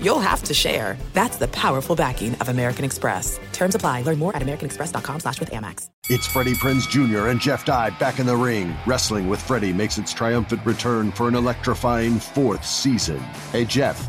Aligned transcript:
you'll 0.00 0.18
have 0.20 0.42
to 0.44 0.54
share. 0.54 0.96
That's 1.12 1.36
the 1.36 1.48
powerful 1.48 1.94
backing 1.94 2.34
of 2.36 2.48
American 2.48 2.84
Express. 2.84 3.38
Terms 3.52 3.74
apply. 3.74 4.02
Learn 4.02 4.18
more 4.18 4.34
at 4.34 4.42
americanexpress.com 4.42 5.20
slash 5.20 5.38
with 5.38 5.50
Amex. 5.50 5.88
It's 6.08 6.26
Freddie 6.26 6.54
Prinze 6.54 6.88
Jr. 6.88 7.28
and 7.28 7.40
Jeff 7.40 7.64
Dye 7.64 7.90
back 7.98 8.18
in 8.18 8.26
the 8.26 8.36
ring. 8.36 8.74
Wrestling 8.86 9.28
with 9.28 9.40
Freddie 9.40 9.72
makes 9.72 9.98
its 9.98 10.12
triumphant 10.12 10.64
return 10.64 11.12
for 11.12 11.28
an 11.28 11.34
electrifying 11.34 12.18
fourth 12.18 12.64
season. 12.64 13.18
Hey, 13.52 13.64
Jeff. 13.64 14.08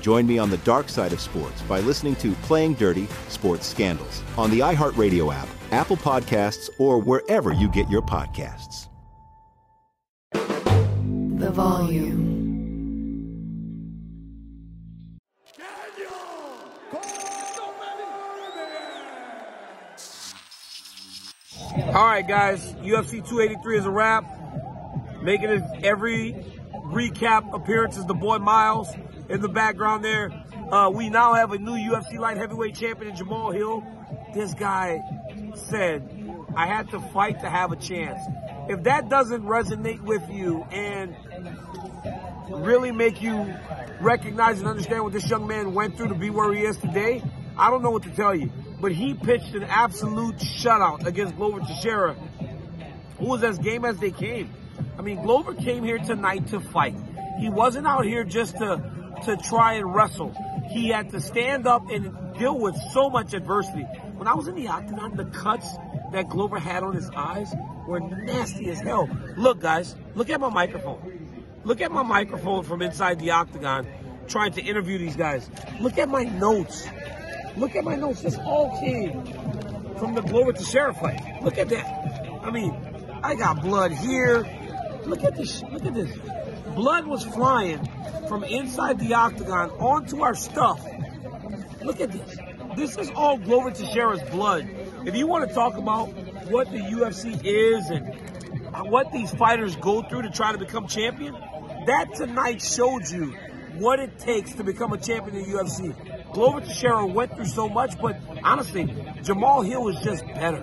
Join 0.00 0.26
me 0.26 0.38
on 0.38 0.50
the 0.50 0.58
dark 0.58 0.88
side 0.88 1.12
of 1.12 1.20
sports 1.20 1.60
by 1.62 1.80
listening 1.80 2.16
to 2.16 2.32
Playing 2.42 2.74
Dirty 2.74 3.06
Sports 3.28 3.66
Scandals 3.66 4.22
on 4.36 4.50
the 4.50 4.60
iHeartRadio 4.60 5.34
app, 5.34 5.48
Apple 5.72 5.96
Podcasts, 5.96 6.70
or 6.78 7.00
wherever 7.00 7.52
you 7.52 7.68
get 7.68 7.88
your 7.90 8.02
podcasts. 8.02 8.88
The 10.32 11.50
volume. 11.50 12.28
All 21.88 22.04
right, 22.04 22.26
guys. 22.26 22.72
UFC 22.74 23.26
283 23.26 23.78
is 23.78 23.86
a 23.86 23.90
wrap. 23.90 24.24
Making 25.22 25.50
it 25.50 25.62
every 25.84 26.34
recap 26.86 27.54
appearance 27.54 27.96
is 27.96 28.06
the 28.06 28.14
boy 28.14 28.38
Miles 28.38 28.88
in 29.28 29.40
the 29.40 29.48
background 29.48 30.04
there. 30.04 30.30
Uh, 30.70 30.90
we 30.90 31.08
now 31.08 31.34
have 31.34 31.52
a 31.52 31.58
new 31.58 31.72
UFC 31.72 32.18
light 32.18 32.36
heavyweight 32.36 32.74
champion, 32.74 33.14
Jamahal 33.14 33.54
Hill. 33.54 33.82
This 34.34 34.54
guy 34.54 35.00
said, 35.54 36.08
I 36.56 36.66
had 36.66 36.90
to 36.90 37.00
fight 37.00 37.40
to 37.40 37.50
have 37.50 37.72
a 37.72 37.76
chance. 37.76 38.20
If 38.68 38.84
that 38.84 39.08
doesn't 39.08 39.42
resonate 39.42 40.00
with 40.02 40.28
you 40.30 40.62
and 40.70 41.16
really 42.50 42.92
make 42.92 43.22
you 43.22 43.54
recognize 44.00 44.58
and 44.58 44.68
understand 44.68 45.04
what 45.04 45.12
this 45.12 45.28
young 45.28 45.46
man 45.46 45.74
went 45.74 45.96
through 45.96 46.08
to 46.08 46.14
be 46.14 46.30
where 46.30 46.52
he 46.52 46.62
is 46.62 46.76
today, 46.78 47.22
I 47.56 47.70
don't 47.70 47.82
know 47.82 47.90
what 47.90 48.02
to 48.04 48.10
tell 48.10 48.34
you. 48.34 48.50
But 48.80 48.92
he 48.92 49.14
pitched 49.14 49.54
an 49.54 49.64
absolute 49.64 50.36
shutout 50.36 51.06
against 51.06 51.36
Glover 51.36 51.60
Teixeira, 51.60 52.14
who 53.18 53.26
was 53.26 53.42
as 53.42 53.58
game 53.58 53.84
as 53.84 53.98
they 53.98 54.10
came. 54.10 54.50
I 54.98 55.02
mean, 55.02 55.22
Glover 55.22 55.54
came 55.54 55.82
here 55.82 55.98
tonight 55.98 56.48
to 56.48 56.60
fight. 56.60 56.94
He 57.38 57.48
wasn't 57.48 57.86
out 57.86 58.04
here 58.04 58.24
just 58.24 58.56
to, 58.58 58.90
to 59.24 59.36
try 59.36 59.74
and 59.74 59.94
wrestle. 59.94 60.34
He 60.68 60.88
had 60.88 61.10
to 61.10 61.20
stand 61.20 61.66
up 61.66 61.90
and 61.90 62.38
deal 62.38 62.58
with 62.58 62.76
so 62.92 63.10
much 63.10 63.34
adversity. 63.34 63.82
When 64.16 64.28
I 64.28 64.34
was 64.34 64.48
in 64.48 64.54
the 64.54 64.68
octagon, 64.68 65.16
the 65.16 65.26
cuts 65.26 65.68
that 66.12 66.28
Glover 66.28 66.58
had 66.58 66.82
on 66.82 66.94
his 66.94 67.08
eyes 67.10 67.52
were 67.86 68.00
nasty 68.00 68.70
as 68.70 68.80
hell. 68.80 69.08
Look, 69.36 69.60
guys, 69.60 69.94
look 70.14 70.30
at 70.30 70.40
my 70.40 70.50
microphone. 70.50 71.60
Look 71.64 71.80
at 71.80 71.90
my 71.90 72.02
microphone 72.02 72.64
from 72.64 72.82
inside 72.82 73.18
the 73.18 73.30
octagon 73.30 73.86
trying 74.28 74.52
to 74.52 74.62
interview 74.62 74.98
these 74.98 75.16
guys. 75.16 75.50
Look 75.80 75.98
at 75.98 76.08
my 76.08 76.24
notes. 76.24 76.88
Look 77.56 77.74
at 77.74 77.84
my 77.84 77.96
notes. 77.96 78.22
This 78.22 78.36
all 78.38 78.78
came 78.80 79.24
from 79.96 80.14
the 80.14 80.22
Glover 80.22 80.52
Teixeira 80.52 80.94
fight. 80.94 81.42
Look 81.42 81.58
at 81.58 81.68
that. 81.70 82.40
I 82.42 82.50
mean, 82.50 82.76
I 83.22 83.34
got 83.34 83.62
blood 83.62 83.92
here. 83.92 84.46
Look 85.04 85.24
at 85.24 85.36
this. 85.36 85.62
Look 85.72 85.84
at 85.84 85.94
this. 85.94 86.10
Blood 86.74 87.06
was 87.06 87.24
flying 87.24 87.88
from 88.28 88.44
inside 88.44 88.98
the 88.98 89.14
octagon 89.14 89.70
onto 89.70 90.22
our 90.22 90.34
stuff. 90.34 90.84
Look 91.82 92.00
at 92.00 92.12
this. 92.12 92.38
This 92.76 92.96
is 92.96 93.10
all 93.10 93.38
Glover 93.38 93.70
Teixeira's 93.70 94.22
blood. 94.30 94.68
If 95.04 95.16
you 95.16 95.26
want 95.26 95.48
to 95.48 95.54
talk 95.54 95.76
about 95.76 96.06
what 96.50 96.70
the 96.70 96.78
UFC 96.78 97.40
is 97.44 97.90
and 97.90 98.90
what 98.90 99.10
these 99.12 99.30
fighters 99.32 99.74
go 99.76 100.02
through 100.02 100.22
to 100.22 100.30
try 100.30 100.52
to 100.52 100.58
become 100.58 100.86
champion, 100.86 101.34
that 101.86 102.14
tonight 102.14 102.62
showed 102.62 103.08
you 103.08 103.34
what 103.78 104.00
it 104.00 104.18
takes 104.18 104.54
to 104.54 104.64
become 104.64 104.92
a 104.92 104.98
champion 104.98 105.36
in 105.36 105.50
the 105.50 105.58
UFC. 105.58 106.32
Glover 106.32 106.60
Teixeira 106.60 107.06
went 107.06 107.34
through 107.34 107.46
so 107.46 107.68
much, 107.68 107.98
but 108.00 108.16
honestly, 108.44 108.84
Jamahal 108.84 109.66
Hill 109.66 109.88
is 109.88 110.00
just 110.02 110.26
better. 110.26 110.62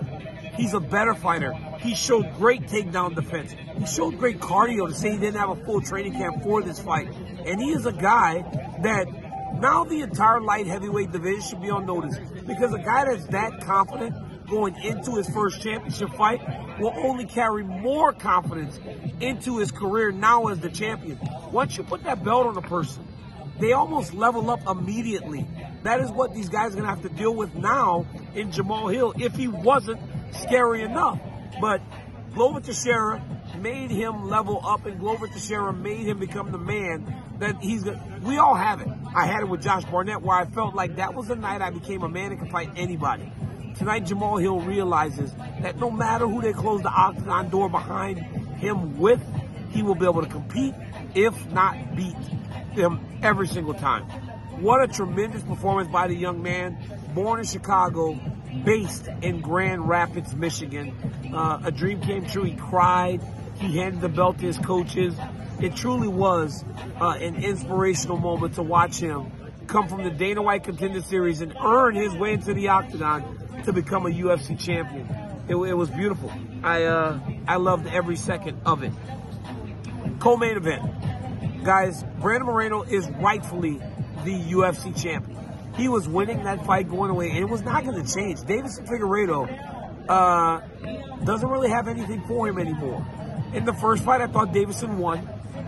He's 0.54 0.74
a 0.74 0.80
better 0.80 1.14
fighter. 1.14 1.52
He 1.86 1.94
showed 1.94 2.34
great 2.34 2.62
takedown 2.62 3.14
defense. 3.14 3.54
He 3.78 3.86
showed 3.86 4.18
great 4.18 4.40
cardio 4.40 4.88
to 4.88 4.94
say 4.94 5.12
he 5.12 5.18
didn't 5.18 5.36
have 5.36 5.50
a 5.50 5.64
full 5.64 5.80
training 5.80 6.14
camp 6.14 6.42
for 6.42 6.60
this 6.60 6.80
fight. 6.80 7.14
And 7.46 7.62
he 7.62 7.70
is 7.70 7.86
a 7.86 7.92
guy 7.92 8.42
that 8.82 9.06
now 9.60 9.84
the 9.84 10.00
entire 10.00 10.40
light 10.40 10.66
heavyweight 10.66 11.12
division 11.12 11.42
should 11.42 11.62
be 11.62 11.70
on 11.70 11.86
notice 11.86 12.18
because 12.44 12.74
a 12.74 12.80
guy 12.80 13.04
that's 13.04 13.26
that 13.28 13.60
confident 13.60 14.16
going 14.48 14.74
into 14.82 15.12
his 15.12 15.28
first 15.30 15.62
championship 15.62 16.10
fight 16.14 16.40
will 16.80 16.92
only 16.96 17.24
carry 17.24 17.62
more 17.62 18.12
confidence 18.12 18.80
into 19.20 19.58
his 19.58 19.70
career 19.70 20.10
now 20.10 20.48
as 20.48 20.58
the 20.58 20.70
champion. 20.70 21.20
Once 21.52 21.76
you 21.76 21.84
put 21.84 22.02
that 22.02 22.24
belt 22.24 22.48
on 22.48 22.56
a 22.56 22.62
person, 22.62 23.06
they 23.60 23.74
almost 23.74 24.12
level 24.12 24.50
up 24.50 24.66
immediately. 24.66 25.46
That 25.84 26.00
is 26.00 26.10
what 26.10 26.34
these 26.34 26.48
guys 26.48 26.72
are 26.72 26.80
going 26.80 26.82
to 26.82 26.90
have 26.90 27.02
to 27.02 27.08
deal 27.10 27.34
with 27.36 27.54
now 27.54 28.06
in 28.34 28.50
Jamahal 28.50 28.92
Hill 28.92 29.14
if 29.20 29.36
he 29.36 29.46
wasn't 29.46 30.00
scary 30.32 30.82
enough. 30.82 31.20
But 31.60 31.80
Glover 32.34 32.60
Teixeira 32.60 33.22
made 33.58 33.90
him 33.90 34.28
level 34.28 34.60
up, 34.64 34.84
and 34.86 35.00
Glover 35.00 35.26
Teixeira 35.26 35.72
made 35.72 36.06
him 36.06 36.18
become 36.18 36.52
the 36.52 36.58
man 36.58 37.14
that 37.38 37.62
he's 37.62 37.84
to. 37.84 37.98
We 38.22 38.38
all 38.38 38.54
have 38.54 38.80
it. 38.80 38.88
I 39.14 39.26
had 39.26 39.40
it 39.40 39.48
with 39.48 39.62
Josh 39.62 39.84
Barnett 39.84 40.22
where 40.22 40.36
I 40.36 40.44
felt 40.44 40.74
like 40.74 40.96
that 40.96 41.14
was 41.14 41.28
the 41.28 41.36
night 41.36 41.62
I 41.62 41.70
became 41.70 42.02
a 42.02 42.08
man 42.08 42.30
that 42.30 42.38
could 42.38 42.50
fight 42.50 42.70
anybody. 42.76 43.32
Tonight, 43.78 44.04
Jamahal 44.04 44.40
Hill 44.40 44.60
realizes 44.60 45.32
that 45.60 45.78
no 45.78 45.90
matter 45.90 46.26
who 46.26 46.40
they 46.40 46.52
close 46.52 46.82
the 46.82 46.90
octagon 46.90 47.50
door 47.50 47.68
behind 47.68 48.18
him 48.56 48.98
with, 48.98 49.22
he 49.70 49.82
will 49.82 49.94
be 49.94 50.04
able 50.04 50.22
to 50.22 50.28
compete, 50.28 50.74
if 51.14 51.50
not 51.52 51.94
beat 51.94 52.16
them 52.74 53.00
every 53.22 53.46
single 53.46 53.74
time. 53.74 54.04
What 54.60 54.82
a 54.82 54.88
tremendous 54.88 55.42
performance 55.42 55.88
by 55.90 56.08
the 56.08 56.14
young 56.14 56.42
man, 56.42 56.78
born 57.14 57.40
in 57.40 57.44
Chicago, 57.44 58.18
based 58.64 59.08
in 59.22 59.40
Grand 59.40 59.88
Rapids, 59.88 60.34
Michigan. 60.34 60.94
Uh, 61.32 61.60
a 61.64 61.70
dream 61.70 62.00
came 62.00 62.26
true. 62.26 62.44
He 62.44 62.54
cried. 62.54 63.20
He 63.58 63.78
handed 63.78 64.00
the 64.00 64.08
belt 64.08 64.38
to 64.38 64.46
his 64.46 64.58
coaches. 64.58 65.14
It 65.60 65.74
truly 65.74 66.08
was 66.08 66.64
uh, 67.00 67.16
an 67.20 67.36
inspirational 67.36 68.18
moment 68.18 68.54
to 68.54 68.62
watch 68.62 68.98
him 68.98 69.32
come 69.66 69.88
from 69.88 70.04
the 70.04 70.10
Dana 70.10 70.42
White 70.42 70.64
Contender 70.64 71.02
Series 71.02 71.40
and 71.40 71.54
earn 71.60 71.94
his 71.94 72.14
way 72.14 72.34
into 72.34 72.54
the 72.54 72.68
octagon 72.68 73.62
to 73.64 73.72
become 73.72 74.06
a 74.06 74.10
UFC 74.10 74.58
champion. 74.58 75.08
It, 75.48 75.56
it 75.56 75.74
was 75.74 75.90
beautiful. 75.90 76.32
I 76.62 76.84
uh, 76.84 77.20
I 77.46 77.56
loved 77.56 77.86
every 77.86 78.16
second 78.16 78.60
of 78.64 78.82
it. 78.82 78.92
Co-main 80.18 80.56
event, 80.56 81.64
guys. 81.64 82.04
Brandon 82.20 82.46
Moreno 82.46 82.82
is 82.82 83.08
rightfully 83.10 83.80
the 84.24 84.40
UFC 84.52 85.00
champion. 85.00 85.36
He 85.76 85.88
was 85.88 86.08
winning 86.08 86.44
that 86.44 86.64
fight 86.64 86.88
going 86.88 87.10
away, 87.10 87.30
and 87.30 87.38
it 87.38 87.48
was 87.48 87.62
not 87.62 87.84
going 87.84 88.02
to 88.02 88.14
change. 88.14 88.40
Deiveson 88.40 88.86
Figueiredo 88.86 90.08
uh, 90.08 90.60
doesn't 91.24 91.48
really 91.48 91.68
have 91.68 91.88
anything 91.88 92.22
for 92.26 92.48
him 92.48 92.58
anymore. 92.58 93.04
In 93.52 93.64
the 93.64 93.74
first 93.74 94.04
fight, 94.04 94.20
I 94.20 94.26
thought 94.26 94.52
Deiveson 94.52 94.96
won. 94.96 95.18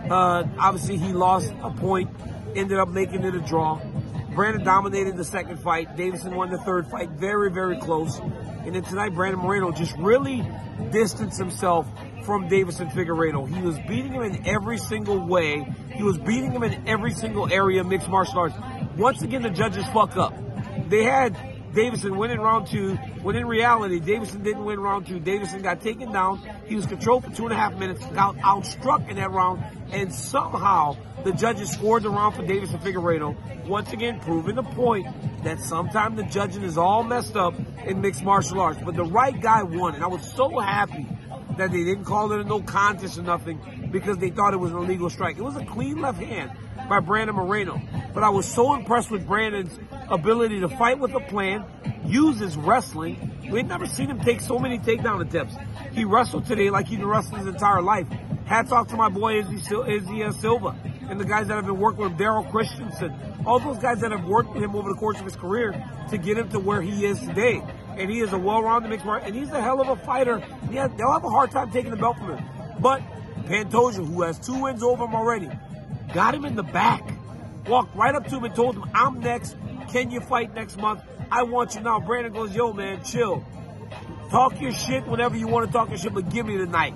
Uh, 0.09 0.47
obviously, 0.57 0.97
he 0.97 1.13
lost 1.13 1.53
a 1.61 1.71
point, 1.71 2.09
ended 2.55 2.79
up 2.79 2.89
making 2.89 3.23
it 3.23 3.35
a 3.35 3.39
draw. 3.39 3.79
Brandon 4.33 4.63
dominated 4.63 5.17
the 5.17 5.23
second 5.23 5.57
fight. 5.57 5.95
Deiveson 5.95 6.35
won 6.35 6.49
the 6.49 6.59
third 6.59 6.87
fight, 6.87 7.09
very, 7.09 7.51
very 7.51 7.79
close. 7.79 8.19
And 8.19 8.75
then 8.75 8.83
tonight, 8.83 9.13
Brandon 9.13 9.41
Moreno 9.41 9.71
just 9.71 9.95
really 9.97 10.47
distanced 10.91 11.37
himself 11.37 11.87
from 12.25 12.47
Deiveson 12.47 12.91
Figueiredo. 12.91 13.47
He 13.53 13.61
was 13.61 13.77
beating 13.87 14.13
him 14.13 14.21
in 14.21 14.47
every 14.47 14.77
single 14.77 15.19
way. 15.19 15.65
He 15.93 16.03
was 16.03 16.17
beating 16.17 16.51
him 16.51 16.63
in 16.63 16.87
every 16.87 17.11
single 17.11 17.51
area 17.51 17.81
of 17.81 17.87
mixed 17.87 18.07
martial 18.07 18.39
arts. 18.39 18.55
Once 18.99 19.21
again, 19.21 19.41
the 19.41 19.49
judges 19.49 19.85
fuck 19.93 20.17
up. 20.17 20.33
They 20.89 21.03
had 21.05 21.33
Deiveson 21.71 22.17
win 22.17 22.31
in 22.31 22.41
round 22.41 22.67
two, 22.67 22.95
when 23.21 23.37
in 23.37 23.47
reality, 23.47 24.01
Deiveson 24.01 24.43
didn't 24.43 24.65
win 24.65 24.77
round 24.77 25.07
two. 25.07 25.21
Deiveson 25.21 25.63
got 25.63 25.79
taken 25.79 26.11
down. 26.11 26.45
He 26.65 26.75
was 26.75 26.85
controlled 26.85 27.23
for 27.23 27.31
two 27.31 27.45
and 27.45 27.53
a 27.53 27.55
half 27.55 27.75
minutes, 27.75 28.05
got 28.07 28.35
outstruck 28.39 29.07
in 29.09 29.15
that 29.15 29.31
round, 29.31 29.63
and 29.93 30.13
somehow 30.13 30.97
the 31.23 31.31
judges 31.31 31.71
scored 31.71 32.03
the 32.03 32.09
round 32.09 32.35
for 32.35 32.43
Deiveson 32.43 32.81
Figueiredo. 32.81 33.67
Once 33.67 33.93
again, 33.93 34.19
proving 34.19 34.55
the 34.55 34.63
point 34.63 35.07
that 35.45 35.61
sometimes 35.61 36.17
the 36.17 36.23
judging 36.23 36.63
is 36.63 36.77
all 36.77 37.01
messed 37.01 37.37
up 37.37 37.53
in 37.85 38.01
mixed 38.01 38.25
martial 38.25 38.59
arts. 38.59 38.81
But 38.83 38.97
the 38.97 39.05
right 39.05 39.39
guy 39.39 39.63
won, 39.63 39.95
and 39.95 40.03
I 40.03 40.07
was 40.07 40.29
so 40.33 40.59
happy 40.59 41.07
that 41.57 41.71
they 41.71 41.85
didn't 41.85 42.03
call 42.03 42.33
it 42.33 42.41
a 42.41 42.43
no 42.43 42.61
contest 42.61 43.17
or 43.17 43.21
nothing 43.21 43.78
because 43.91 44.17
they 44.17 44.29
thought 44.29 44.53
it 44.53 44.57
was 44.57 44.71
an 44.71 44.77
illegal 44.77 45.09
strike. 45.09 45.37
It 45.37 45.43
was 45.43 45.55
a 45.55 45.65
clean 45.65 46.01
left 46.01 46.19
hand 46.19 46.51
by 46.87 46.99
Brandon 46.99 47.35
Moreno. 47.35 47.81
But 48.13 48.23
I 48.23 48.29
was 48.29 48.45
so 48.45 48.73
impressed 48.73 49.11
with 49.11 49.27
Brandon's 49.27 49.77
ability 50.09 50.61
to 50.61 50.69
fight 50.69 50.99
with 50.99 51.13
a 51.13 51.19
plan, 51.19 51.65
use 52.05 52.39
his 52.39 52.55
wrestling. 52.57 53.37
We 53.51 53.59
had 53.59 53.67
never 53.67 53.85
seen 53.85 54.09
him 54.09 54.19
take 54.19 54.41
so 54.41 54.59
many 54.59 54.79
takedown 54.79 55.21
attempts. 55.21 55.55
He 55.93 56.05
wrestled 56.05 56.45
today 56.45 56.69
like 56.69 56.87
he's 56.87 56.99
been 56.99 57.07
wrestling 57.07 57.45
his 57.45 57.53
entire 57.53 57.81
life. 57.81 58.07
Hats 58.45 58.71
off 58.71 58.87
to 58.89 58.97
my 58.97 59.09
boy 59.09 59.39
Izzy, 59.39 59.57
Izzy 59.87 60.23
uh, 60.23 60.31
Silva 60.31 60.75
and 61.09 61.19
the 61.19 61.25
guys 61.25 61.47
that 61.47 61.55
have 61.55 61.65
been 61.65 61.79
working 61.79 62.03
with 62.03 62.17
Daryl 62.17 62.49
Christensen. 62.49 63.13
All 63.45 63.59
those 63.59 63.79
guys 63.79 63.99
that 64.01 64.11
have 64.11 64.25
worked 64.25 64.53
with 64.53 64.63
him 64.63 64.75
over 64.75 64.89
the 64.89 64.95
course 64.95 65.17
of 65.17 65.25
his 65.25 65.35
career 65.35 65.73
to 66.09 66.17
get 66.17 66.37
him 66.37 66.49
to 66.49 66.59
where 66.59 66.81
he 66.81 67.05
is 67.05 67.19
today. 67.19 67.63
And 67.97 68.09
he 68.09 68.19
is 68.19 68.31
a 68.31 68.37
well-rounded 68.37 68.89
mixed 68.89 69.05
martial, 69.05 69.27
and 69.27 69.35
he's 69.35 69.49
a 69.49 69.61
hell 69.61 69.81
of 69.81 69.89
a 69.89 69.95
fighter. 69.95 70.41
Yeah, 70.71 70.87
they'll 70.87 71.11
have 71.11 71.23
a 71.23 71.29
hard 71.29 71.51
time 71.51 71.71
taking 71.71 71.91
the 71.91 71.97
belt 71.97 72.17
from 72.17 72.37
him. 72.37 72.45
But 72.79 73.01
Pantoja, 73.49 74.05
who 74.05 74.21
has 74.21 74.37
two 74.37 74.61
wins 74.61 74.83
over 74.83 75.05
him 75.05 75.15
already, 75.15 75.49
got 76.13 76.35
him 76.35 76.45
in 76.45 76.55
the 76.55 76.63
back, 76.63 77.03
walked 77.67 77.95
right 77.95 78.13
up 78.13 78.27
to 78.27 78.37
him 78.37 78.43
and 78.43 78.55
told 78.55 78.75
him, 78.75 78.85
I'm 78.93 79.19
next. 79.19 79.55
Can 79.89 80.11
you 80.11 80.21
fight 80.21 80.53
next 80.53 80.77
month? 80.77 81.01
I 81.31 81.43
want 81.43 81.73
you 81.73 81.81
now. 81.81 81.99
Brandon 81.99 82.31
goes, 82.31 82.55
yo, 82.55 82.73
man, 82.73 83.03
chill. 83.03 83.43
Talk 84.29 84.61
your 84.61 84.71
shit 84.71 85.07
whenever 85.07 85.35
you 85.35 85.47
want 85.47 85.65
to 85.65 85.73
talk 85.73 85.89
your 85.89 85.97
shit, 85.97 86.13
but 86.13 86.29
give 86.29 86.45
me 86.45 86.57
tonight. 86.57 86.93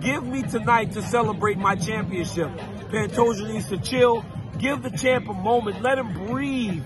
Give 0.00 0.24
me 0.24 0.44
tonight 0.44 0.92
to 0.92 1.02
celebrate 1.02 1.58
my 1.58 1.74
championship. 1.74 2.50
Pantoja 2.90 3.52
needs 3.52 3.68
to 3.70 3.78
chill. 3.78 4.24
Give 4.58 4.80
the 4.80 4.90
champ 4.90 5.28
a 5.28 5.34
moment. 5.34 5.82
Let 5.82 5.98
him 5.98 6.12
breathe 6.28 6.84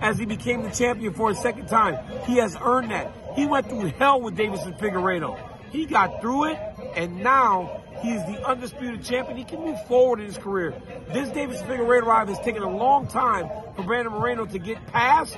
as 0.00 0.18
he 0.18 0.26
became 0.26 0.62
the 0.64 0.70
champion 0.70 1.14
for 1.14 1.30
a 1.30 1.34
second 1.36 1.68
time. 1.68 1.98
He 2.24 2.38
has 2.38 2.56
earned 2.60 2.90
that. 2.90 3.12
He 3.36 3.46
went 3.46 3.68
through 3.68 3.86
hell 3.90 4.20
with 4.20 4.36
Deiveson 4.36 4.76
Figueiredo. 4.76 5.38
He 5.70 5.86
got 5.86 6.20
through 6.20 6.46
it, 6.46 6.58
and 6.96 7.22
now 7.22 7.83
he 8.04 8.10
is 8.10 8.24
the 8.26 8.46
undisputed 8.46 9.02
champion. 9.02 9.38
He 9.38 9.44
can 9.44 9.60
move 9.60 9.82
forward 9.86 10.20
in 10.20 10.26
his 10.26 10.36
career. 10.36 10.74
This 11.08 11.30
Deiveson 11.30 11.66
Figueiredo 11.66 12.04
ride 12.04 12.28
has 12.28 12.38
taken 12.40 12.62
a 12.62 12.70
long 12.70 13.06
time 13.06 13.48
for 13.74 13.82
Brandon 13.82 14.12
Moreno 14.12 14.44
to 14.44 14.58
get 14.58 14.86
past. 14.88 15.36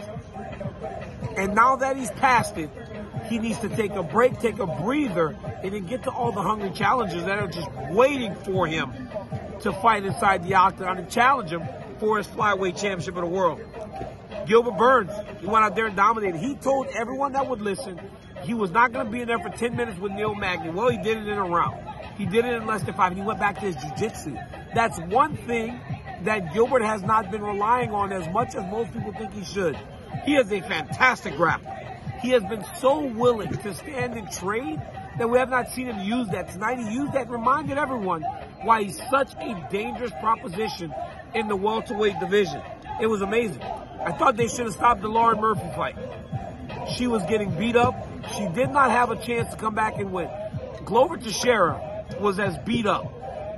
And 1.37 1.55
now 1.55 1.77
that 1.77 1.97
he's 1.97 2.11
past 2.13 2.59
it, 2.59 2.69
he 3.29 3.39
needs 3.39 3.61
to 3.61 3.69
take 3.69 3.93
a 3.93 4.03
break, 4.03 4.41
take 4.41 4.59
a 4.59 4.67
breather, 4.67 5.37
and 5.63 5.73
then 5.73 5.87
get 5.87 6.03
to 6.05 6.11
all 6.11 6.33
the 6.33 6.43
hungry 6.43 6.71
challengers 6.71 7.23
that 7.25 7.39
are 7.39 7.47
just 7.47 7.71
waiting 7.93 8.35
for 8.35 8.67
him 8.67 8.93
to 9.61 9.73
fight 9.73 10.05
inside 10.05 10.43
the 10.45 10.55
octagon 10.55 10.99
and 10.99 11.09
challenge 11.09 11.51
him 11.51 11.63
for 12.01 12.19
his 12.19 12.27
flyweight 12.27 12.81
championship 12.81 13.15
of 13.15 13.23
the 13.23 13.29
world. 13.29 13.61
Gilbert 14.47 14.77
Burns, 14.77 15.13
he 15.41 15.47
went 15.47 15.65
out 15.65 15.77
there 15.77 15.87
and 15.87 15.97
dominated. 15.97 16.39
He 16.39 16.57
told 16.57 16.89
everyone 16.89 17.33
that 17.33 17.49
would 17.49 17.61
listen 17.61 18.01
he 18.47 18.55
was 18.55 18.71
not 18.71 18.93
going 18.93 19.07
to 19.07 19.13
be 19.13 19.21
in 19.21 19.29
there 19.29 19.39
for 19.39 19.49
10 19.49 19.77
minutes 19.77 19.99
with 19.99 20.13
Neil 20.13 20.35
Magny. 20.35 20.71
Well, 20.71 20.89
he 20.89 20.99
did 20.99 21.19
it 21.19 21.27
in 21.27 21.37
a 21.37 21.45
round. 21.45 21.83
He 22.17 22.27
did 22.27 22.45
it 22.45 22.55
in 22.55 22.67
less 22.67 22.83
than 22.83 22.95
five, 22.95 23.13
and 23.13 23.21
he 23.21 23.27
went 23.27 23.39
back 23.39 23.57
to 23.57 23.67
his 23.67 23.77
jiu-jitsu. 23.77 24.37
That's 24.75 24.99
one 24.99 25.37
thing 25.37 25.81
that 26.23 26.53
Gilbert 26.55 26.83
has 26.83 27.03
not 27.03 27.31
been 27.31 27.43
relying 27.43 27.91
on 27.91 28.13
as 28.13 28.27
much 28.33 28.55
as 28.55 28.65
most 28.71 28.93
people 28.93 29.13
think 29.13 29.33
he 29.33 29.45
should. 29.45 29.79
He 30.25 30.37
is 30.37 30.51
a 30.51 30.61
fantastic 30.61 31.35
grappler. 31.35 32.21
He 32.21 32.31
has 32.31 32.43
been 32.45 32.65
so 32.81 33.05
willing 33.05 33.51
to 33.51 33.75
stand 33.75 34.15
and 34.15 34.31
trade 34.33 34.81
that 35.19 35.29
we 35.29 35.39
have 35.39 35.51
not 35.51 35.71
seen 35.71 35.87
him 35.87 35.99
use 36.01 36.29
that. 36.29 36.51
Tonight 36.51 36.79
he 36.79 36.91
used 36.93 37.13
that 37.13 37.23
and 37.23 37.31
reminded 37.31 37.79
everyone 37.79 38.23
why 38.63 38.85
he's 38.85 39.01
such 39.11 39.35
a 39.35 39.69
dangerous 39.71 40.13
proposition 40.21 40.95
in 41.35 41.49
the 41.49 41.57
welterweight 41.57 42.19
division. 42.19 42.61
It 43.01 43.07
was 43.07 43.21
amazing. 43.23 43.63
I 43.63 44.13
thought 44.13 44.37
they 44.37 44.49
should 44.49 44.67
have 44.67 44.75
stopped 44.75 45.03
the 45.03 45.09
Lauren 45.09 45.41
Murphy 45.41 45.69
fight. 45.75 45.97
She 46.97 47.07
was 47.07 47.23
getting 47.25 47.51
beat 47.59 47.77
up. 47.77 47.95
She 48.37 48.49
did 48.49 48.71
not 48.71 48.91
have 48.91 49.11
a 49.11 49.17
chance 49.17 49.51
to 49.51 49.57
come 49.57 49.75
back 49.75 49.99
and 49.99 50.13
win. 50.13 50.31
Glover 50.85 51.17
Teixeira 51.17 51.86
was 52.21 52.39
as 52.39 52.57
beat 52.59 52.87
up. 52.87 53.13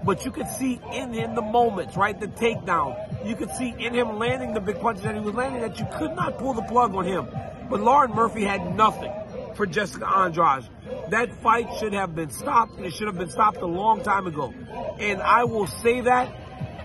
But 0.05 0.25
you 0.25 0.31
could 0.31 0.49
see 0.49 0.81
in 0.93 1.13
him 1.13 1.35
the 1.35 1.43
moments, 1.43 1.97
right? 1.97 2.19
The 2.19 2.29
takedown. 2.29 3.27
You 3.27 3.35
could 3.35 3.51
see 3.51 3.75
in 3.79 3.95
him 3.95 4.19
landing 4.19 4.55
the 4.55 4.61
big 4.61 4.81
punches 4.81 5.03
that 5.03 5.15
he 5.15 5.21
was 5.21 5.35
landing 5.35 5.61
that 5.63 5.79
you 5.79 5.87
could 5.97 6.15
not 6.15 6.39
pull 6.39 6.55
the 6.55 6.63
plug 6.63 6.95
on 6.95 7.05
him. 7.05 7.29
But 7.69 7.81
Lauren 7.81 8.13
Murphy 8.13 8.45
had 8.45 8.77
nothing 8.77 9.13
for 9.55 9.67
Jessica 9.67 10.09
Andrade. 10.09 10.65
That 11.11 11.35
fight 11.43 11.69
should 11.79 11.93
have 11.93 12.15
been 12.15 12.31
stopped, 12.31 12.77
and 12.77 12.87
it 12.87 12.95
should 12.95 13.09
have 13.09 13.19
been 13.19 13.31
stopped 13.31 13.59
a 13.59 13.67
long 13.67 14.03
time 14.03 14.27
ago. 14.27 14.55
And 14.99 15.21
I 15.21 15.45
will 15.45 15.67
say 15.67 16.01
that. 16.03 16.33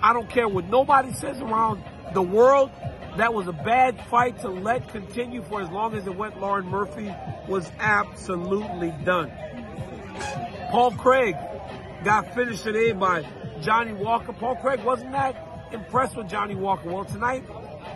I 0.01 0.11
don't 0.11 0.29
care 0.29 0.49
what 0.49 0.65
nobody 0.65 1.13
says 1.13 1.39
around 1.39 1.83
the 2.13 2.21
world. 2.21 2.71
That 3.17 3.33
was 3.33 3.47
a 3.47 3.53
bad 3.53 4.03
fight 4.07 4.41
to 4.41 4.49
let 4.49 4.89
continue 4.89 5.43
for 5.43 5.61
as 5.61 5.69
long 5.69 5.93
as 5.93 6.07
it 6.07 6.15
went. 6.15 6.41
Lauren 6.41 6.67
Murphy 6.67 7.13
was 7.47 7.71
absolutely 7.79 8.91
done. 9.05 9.31
Paul 10.71 10.91
Craig 10.91 11.35
got 12.03 12.35
finished 12.35 12.63
today 12.63 12.91
by 12.91 13.25
Johnny 13.61 13.93
Walker. 13.93 14.33
Paul 14.33 14.55
Craig 14.57 14.83
wasn't 14.83 15.13
that 15.13 15.69
impressed 15.71 16.17
with 16.17 16.27
Johnny 16.27 16.53
Walker. 16.53 16.89
Well, 16.89 17.05
tonight 17.05 17.45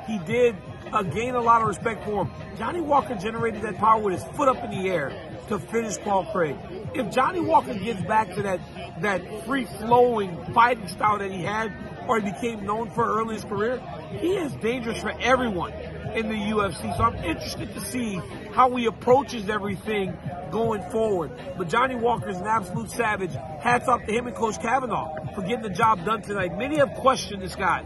he 0.07 0.18
did 0.19 0.56
uh, 0.94 1.04
gain 1.04 1.36
a 1.36 1.42
lot 1.42 1.62
of 1.62 1.68
respect 1.68 2.06
for 2.06 2.25
him. 2.25 2.31
Johnny 2.57 2.80
Walker 2.80 3.15
generated 3.15 3.62
that 3.63 3.77
power 3.77 4.01
with 4.01 4.13
his 4.13 4.24
foot 4.36 4.48
up 4.48 4.63
in 4.63 4.71
the 4.71 4.89
air 4.89 5.12
to 5.50 5.59
finish 5.59 5.98
Paul 5.98 6.25
Craig. 6.31 6.56
If 6.94 7.12
Johnny 7.12 7.42
Walker 7.42 7.74
gets 7.74 8.01
back 8.04 8.33
to 8.36 8.42
that 8.44 8.62
that 9.01 9.45
free 9.45 9.65
flowing 9.65 10.54
fighting 10.54 10.88
style 10.88 11.19
that 11.19 11.31
he 11.31 11.44
had, 11.44 11.74
or 12.07 12.21
he 12.21 12.31
became 12.31 12.65
known 12.65 12.89
for 12.89 13.06
early 13.06 13.36
in 13.36 13.42
his 13.42 13.44
career, 13.44 13.81
he 14.19 14.38
is 14.38 14.54
dangerous 14.56 15.01
for 15.01 15.12
everyone 15.19 15.74
in 16.15 16.30
the 16.30 16.36
UFC. 16.36 16.95
So 16.95 17.04
I'm 17.04 17.15
interested 17.18 17.74
to 17.74 17.81
see 17.81 18.21
how 18.54 18.73
he 18.76 18.85
approaches 18.85 19.49
everything 19.49 20.18
going 20.51 20.81
forward. 20.89 21.31
But 21.57 21.69
Johnny 21.69 21.95
Walker 21.95 22.30
is 22.30 22.37
an 22.37 22.47
absolute 22.47 22.89
savage. 22.92 23.33
Hats 23.59 23.87
off 23.87 24.06
to 24.06 24.11
him 24.11 24.27
and 24.27 24.35
Coach 24.35 24.61
Kavanagh 24.61 25.33
for 25.35 25.42
getting 25.42 25.63
the 25.63 25.69
job 25.69 26.06
done 26.06 26.21
tonight. 26.21 26.57
Many 26.57 26.77
have 26.77 26.94
questioned 26.95 27.42
this 27.42 27.56
guy, 27.56 27.83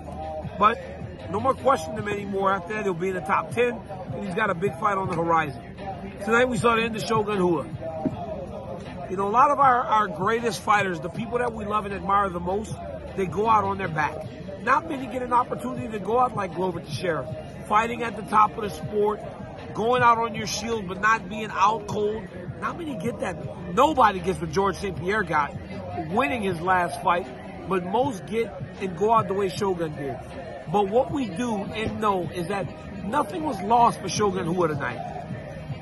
but 0.58 0.78
no 1.30 1.40
more 1.40 1.54
questioning 1.54 1.98
him 1.98 2.08
anymore. 2.10 2.52
After 2.52 2.74
that, 2.74 2.84
he'll 2.84 2.94
be 2.94 3.10
in 3.10 3.16
the 3.16 3.22
top 3.22 3.52
10, 3.52 3.70
and 3.70 4.26
he's 4.26 4.36
got 4.36 4.50
a 4.50 4.54
big 4.54 4.78
fight 4.80 4.98
on 4.98 5.10
the 5.10 5.16
horizon. 5.16 5.62
Tonight, 6.26 6.46
we 6.46 6.58
saw 6.58 6.76
the 6.76 6.82
end 6.82 6.96
of 6.96 7.04
Shogun 7.04 7.40
Rua. 7.40 7.66
You 9.10 9.18
know, 9.18 9.28
a 9.28 9.30
lot 9.30 9.52
of 9.52 9.60
our, 9.60 9.84
our 9.84 10.08
greatest 10.08 10.62
fighters, 10.62 11.00
the 11.00 11.10
people 11.10 11.38
that 11.40 11.54
we 11.54 11.66
love 11.66 11.86
and 11.86 11.94
admire 11.94 12.30
the 12.30 12.40
most, 12.40 12.74
they 13.18 13.26
go 13.26 13.50
out 13.50 13.64
on 13.64 13.78
their 13.78 13.88
back. 13.88 14.16
Not 14.64 14.90
many 14.90 15.08
get 15.08 15.22
an 15.22 15.34
opportunity 15.34 15.88
to 15.90 16.00
go 16.00 16.20
out 16.20 16.36
like 16.36 16.56
Glover 16.56 16.80
Teixeira, 16.80 17.28
fighting 17.68 18.04
at 18.04 18.16
the 18.16 18.22
top 18.24 18.56
of 18.58 18.64
the 18.64 18.70
sport, 18.70 19.20
going 19.74 20.04
out 20.04 20.18
on 20.18 20.36
your 20.36 20.48
shield 20.48 20.88
but 20.88 21.02
not 21.02 21.30
being 21.30 21.50
out 21.52 21.88
cold. 21.88 22.28
Not 22.60 22.78
many 22.78 22.96
get 22.96 23.20
that. 23.20 23.74
Nobody 23.74 24.20
gets 24.20 24.40
what 24.40 24.52
George 24.52 24.76
St. 24.78 24.98
Pierre 24.98 25.24
got, 25.24 25.56
winning 26.10 26.42
his 26.42 26.60
last 26.62 27.02
fight, 27.02 27.28
but 27.68 27.86
most 27.86 28.26
get 28.26 28.54
and 28.82 28.98
go 28.98 29.14
out 29.14 29.28
the 29.28 29.34
way 29.34 29.50
Shogun 29.50 29.96
did. 29.96 30.18
But 30.72 30.90
what 30.90 31.12
we 31.12 31.26
do 31.26 31.56
and 31.56 32.00
know 32.00 32.30
is 32.34 32.48
that 32.48 32.68
nothing 33.06 33.44
was 33.44 33.60
lost 33.62 34.00
for 34.00 34.10
Shogun 34.10 34.48
Rua 34.48 34.70
tonight. 34.70 35.12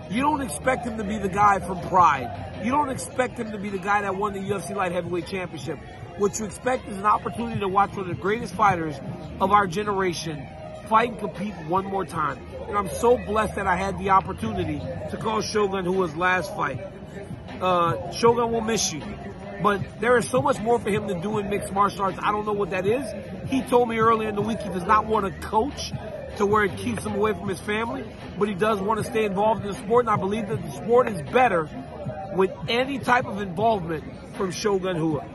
You 0.10 0.22
don't 0.22 0.42
expect 0.42 0.86
him 0.86 0.98
to 0.98 1.04
be 1.04 1.18
the 1.20 1.30
guy 1.30 1.60
from 1.60 1.80
Pride. 1.82 2.62
You 2.64 2.72
don't 2.72 2.90
expect 2.90 3.38
him 3.38 3.52
to 3.52 3.60
be 3.60 3.70
the 3.70 3.78
guy 3.78 4.02
that 4.02 4.16
won 4.16 4.34
the 4.34 4.40
UFC 4.40 4.76
Light 4.76 4.92
Heavyweight 4.92 5.28
Championship. 5.28 5.78
What 6.18 6.40
you 6.40 6.46
expect 6.46 6.88
is 6.88 6.98
an 6.98 7.06
opportunity 7.06 7.60
to 7.60 7.68
watch 7.68 7.92
one 7.92 8.02
of 8.02 8.08
the 8.08 8.16
greatest 8.16 8.56
fighters 8.56 8.96
of 9.40 9.52
our 9.52 9.68
generation 9.68 10.48
fight 10.90 11.12
and 11.12 11.20
compete 11.20 11.54
one 11.68 11.86
more 11.86 12.04
time. 12.04 12.40
And 12.68 12.76
I'm 12.76 12.90
so 12.90 13.18
blessed 13.18 13.56
that 13.56 13.68
I 13.68 13.76
had 13.76 14.00
the 14.00 14.10
opportunity 14.10 14.80
to 15.12 15.18
call 15.18 15.42
Shogun 15.42 15.86
Rua's 15.86 16.16
last 16.16 16.54
fight. 16.56 16.82
Uh, 17.62 18.12
Shogun 18.12 18.52
will 18.52 18.62
miss 18.62 18.92
you. 18.92 19.02
But 19.62 20.00
there 20.00 20.18
is 20.18 20.28
so 20.30 20.42
much 20.42 20.60
more 20.60 20.80
for 20.80 20.90
him 20.90 21.08
to 21.08 21.20
do 21.22 21.38
in 21.38 21.50
mixed 21.50 21.72
martial 21.74 22.02
arts. 22.02 22.18
I 22.22 22.32
don't 22.32 22.46
know 22.46 22.54
what 22.54 22.72
that 22.72 22.88
is. 22.88 23.06
He 23.50 23.62
told 23.62 23.90
me 23.90 23.98
earlier 24.00 24.30
in 24.30 24.36
the 24.36 24.42
week 24.42 24.60
he 24.62 24.70
does 24.70 24.86
not 24.86 25.06
want 25.06 25.26
to 25.26 25.48
coach 25.48 25.92
to 26.38 26.46
where 26.46 26.64
it 26.64 26.78
keeps 26.78 27.06
him 27.06 27.16
away 27.16 27.34
from 27.34 27.50
his 27.50 27.60
family, 27.60 28.06
but 28.38 28.48
he 28.48 28.56
does 28.56 28.80
want 28.80 29.04
to 29.04 29.06
stay 29.06 29.26
involved 29.26 29.66
in 29.66 29.72
the 29.72 29.78
sport. 29.78 30.06
And 30.06 30.10
I 30.10 30.16
believe 30.16 30.48
that 30.48 30.62
the 30.62 30.72
sport 30.72 31.10
is 31.10 31.22
better 31.34 31.70
with 32.34 32.52
any 32.68 33.00
type 33.00 33.26
of 33.26 33.42
involvement 33.42 34.04
from 34.36 34.52
Shogun 34.52 34.98
Rua. 34.98 35.26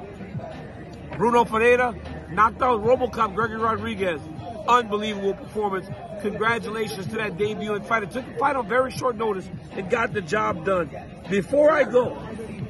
Bruno 1.19 1.45
Ferreira 1.45 1.95
knocked 2.31 2.63
out 2.63 2.83
Robocop 2.83 3.35
Gregory 3.35 3.59
Rodrigues. 3.59 4.21
Unbelievable 4.67 5.35
performance. 5.35 5.87
congratulations 6.23 7.07
to 7.09 7.17
that 7.17 7.37
debut 7.37 7.75
and 7.75 7.87
fighter. 7.87 8.07
Took 8.07 8.27
the 8.27 8.39
fight 8.39 8.57
on 8.57 8.67
very 8.67 8.91
short 8.91 9.17
notice 9.17 9.49
and 9.73 9.91
got 9.91 10.13
the 10.13 10.23
job 10.23 10.65
done. 10.65 10.91
Before 11.29 11.71
I 11.71 11.85
go, 11.85 12.17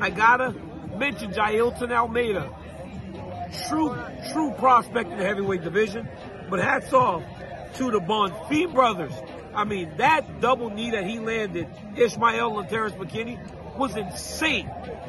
I 0.01 0.11
gotta 0.11 0.55
mention 0.97 1.33
Jailton 1.33 1.93
Almeida. 1.93 2.53
True, 3.69 3.97
true 4.33 4.53
prospect 4.59 5.11
in 5.11 5.19
the 5.19 5.25
heavyweight 5.25 5.63
division. 5.63 6.09
But 6.51 6.61
hats 6.61 6.93
off 6.93 7.23
to 7.77 7.91
the 7.91 8.01
Bonfim 8.01 8.75
brothers. 8.75 9.13
I 9.55 9.65
mean, 9.65 9.93
that 9.99 10.41
double 10.41 10.71
knee 10.71 10.91
that 10.91 11.05
he 11.05 11.21
landed, 11.21 11.69
Ismael 11.97 12.59
and 12.59 12.69
Terrence 12.69 12.95
McKinney, 12.97 13.39
was 13.77 13.97
insane. 13.97 14.67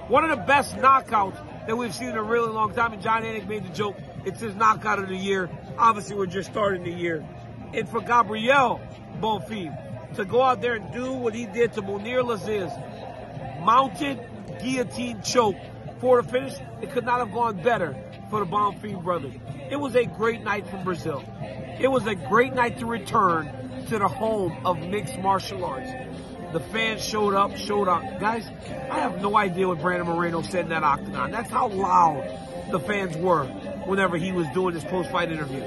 One 0.07 0.23
of 0.23 0.37
the 0.37 0.43
best 0.45 0.75
knockouts 0.75 1.37
that 1.67 1.75
we've 1.75 1.93
seen 1.93 2.09
in 2.09 2.15
a 2.15 2.23
really 2.23 2.51
long 2.51 2.73
time. 2.73 2.93
And 2.93 3.01
Jon 3.01 3.23
Anik 3.23 3.47
made 3.47 3.65
the 3.65 3.73
joke, 3.73 3.97
it's 4.25 4.39
his 4.39 4.55
knockout 4.55 4.99
of 4.99 5.09
the 5.09 5.15
year. 5.15 5.49
Obviously, 5.77 6.15
we're 6.15 6.25
just 6.25 6.49
starting 6.49 6.83
the 6.83 6.91
year. 6.91 7.23
And 7.73 7.87
for 7.87 8.01
Gabriel 8.01 8.81
Bonfim 9.21 10.15
to 10.15 10.25
go 10.25 10.41
out 10.41 10.61
there 10.61 10.75
and 10.75 10.93
do 10.93 11.13
what 11.13 11.33
he 11.33 11.45
did 11.45 11.73
to 11.73 11.81
Mounir 11.81 12.23
Lazzez, 12.23 13.63
mounted 13.63 14.19
guillotine 14.61 15.21
choke 15.21 15.57
for 15.99 16.21
the 16.21 16.27
finish, 16.27 16.53
it 16.81 16.91
could 16.91 17.05
not 17.05 17.19
have 17.19 17.31
gone 17.31 17.61
better 17.61 17.95
for 18.29 18.39
the 18.39 18.45
Bonfim 18.45 19.03
brothers. 19.03 19.33
It 19.69 19.77
was 19.77 19.95
a 19.95 20.05
great 20.05 20.43
night 20.43 20.67
from 20.67 20.83
Brazil. 20.83 21.23
It 21.79 21.89
was 21.89 22.07
a 22.07 22.15
great 22.15 22.53
night 22.53 22.79
to 22.79 22.85
return 22.85 23.85
to 23.87 23.99
the 23.99 24.07
home 24.07 24.65
of 24.65 24.79
mixed 24.79 25.17
martial 25.19 25.65
arts. 25.65 25.89
The 26.53 26.59
fans 26.59 27.03
showed 27.03 27.33
up, 27.33 27.55
showed 27.57 27.87
up. 27.87 28.01
Guys, 28.19 28.47
I 28.89 28.99
have 28.99 29.21
no 29.21 29.35
idea 29.35 29.67
what 29.67 29.81
Brandon 29.81 30.07
Moreno 30.07 30.41
said 30.41 30.65
in 30.65 30.69
that 30.69 30.83
octagon. 30.83 31.31
That's 31.31 31.49
how 31.49 31.67
loud 31.67 32.71
the 32.71 32.79
fans 32.79 33.17
were 33.17 33.43
whenever 33.85 34.17
he 34.17 34.31
was 34.31 34.47
doing 34.53 34.73
his 34.73 34.83
post-fight 34.83 35.31
interview. 35.31 35.61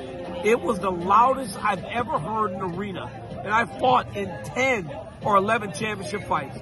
It 0.45 0.61
was 0.61 0.79
the 0.79 0.91
loudest 0.91 1.57
I've 1.63 1.83
ever 1.85 2.19
heard 2.19 2.53
in 2.53 2.61
an 2.61 2.75
arena. 2.75 3.11
And 3.31 3.49
I 3.49 3.67
fought 3.79 4.17
in 4.17 4.29
10 4.45 4.91
or 5.23 5.37
11 5.37 5.73
championship 5.73 6.25
fights. 6.29 6.59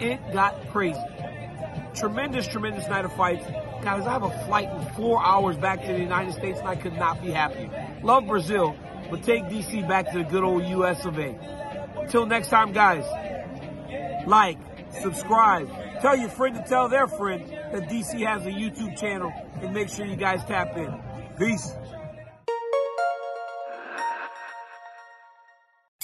It 0.00 0.32
got 0.32 0.68
crazy. 0.70 1.00
Tremendous, 1.94 2.46
tremendous 2.46 2.86
night 2.88 3.04
of 3.04 3.12
fights. 3.14 3.44
Guys, 3.82 4.06
I 4.06 4.12
have 4.12 4.22
a 4.22 4.46
flight 4.46 4.70
in 4.70 4.94
four 4.94 5.22
hours 5.22 5.56
back 5.56 5.82
to 5.82 5.92
the 5.92 5.98
United 5.98 6.34
States 6.34 6.58
and 6.58 6.68
I 6.68 6.76
could 6.76 6.94
not 6.94 7.22
be 7.22 7.30
happier. 7.30 7.98
Love 8.02 8.26
Brazil, 8.26 8.76
but 9.10 9.22
take 9.22 9.44
DC 9.44 9.86
back 9.88 10.10
to 10.12 10.18
the 10.18 10.24
good 10.24 10.44
old 10.44 10.64
US 10.64 11.04
of 11.04 11.18
A. 11.18 11.36
Until 12.00 12.26
next 12.26 12.48
time, 12.48 12.72
guys, 12.72 13.04
like, 14.26 14.58
subscribe, 15.00 15.68
tell 16.00 16.16
your 16.16 16.30
friend 16.30 16.56
to 16.56 16.64
tell 16.68 16.88
their 16.88 17.06
friend 17.06 17.57
that 17.72 17.88
DC 17.88 18.24
has 18.26 18.46
a 18.46 18.50
YouTube 18.50 18.98
channel 18.98 19.32
and 19.60 19.72
make 19.72 19.88
sure 19.88 20.06
you 20.06 20.16
guys 20.16 20.44
tap 20.44 20.76
in. 20.76 21.00
Peace. 21.38 21.74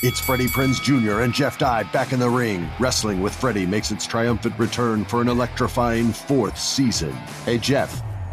It's 0.02 0.20
Freddie 0.20 0.48
Prinze 0.48 0.82
Jr. 0.82 1.20
and 1.20 1.32
Jeff 1.32 1.58
Dye 1.58 1.84
back 1.84 2.12
in 2.12 2.20
the 2.20 2.28
ring. 2.28 2.68
Wrestling 2.78 3.22
with 3.22 3.34
Freddie 3.34 3.64
makes 3.64 3.90
its 3.90 4.06
triumphant 4.06 4.58
return 4.58 5.04
for 5.04 5.22
an 5.22 5.28
electrifying 5.28 6.12
fourth 6.12 6.58
season. 6.58 7.12
Hey, 7.46 7.56
Jeff. 7.56 8.02